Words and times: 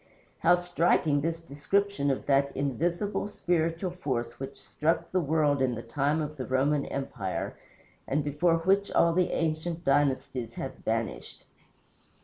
How 0.39 0.55
striking 0.55 1.21
this 1.21 1.39
description 1.41 2.09
of 2.09 2.25
that 2.25 2.57
invisible, 2.57 3.27
spiritual 3.27 3.91
force 3.91 4.39
which 4.39 4.59
struck 4.59 5.11
the 5.11 5.19
world 5.19 5.61
in 5.61 5.75
the 5.75 5.83
time 5.83 6.23
of 6.23 6.37
the 6.37 6.45
Roman 6.47 6.87
empire, 6.87 7.55
and 8.07 8.23
before 8.23 8.57
which 8.63 8.89
all 8.93 9.13
the 9.13 9.31
ancient 9.31 9.83
dynasties 9.83 10.55
have 10.55 10.77
vanished! 10.77 11.43